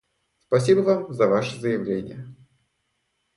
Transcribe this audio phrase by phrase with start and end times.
[0.47, 2.27] Спасибо Вам за Ваше заявление.